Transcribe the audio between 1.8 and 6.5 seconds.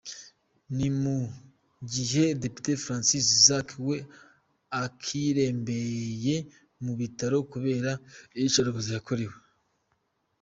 gihe depite Francis Zaake we akirembeye